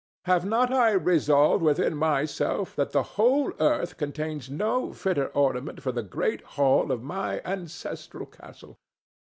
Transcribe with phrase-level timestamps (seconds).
[0.25, 5.91] Have not I resolved within myself that the whole earth contains no fitter ornament for
[5.91, 8.79] the great hall of my ancestral castle?